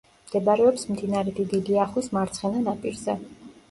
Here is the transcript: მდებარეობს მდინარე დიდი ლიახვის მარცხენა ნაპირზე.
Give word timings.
მდებარეობს 0.29 0.85
მდინარე 0.93 1.35
დიდი 1.41 1.61
ლიახვის 1.69 2.13
მარცხენა 2.19 2.67
ნაპირზე. 2.69 3.23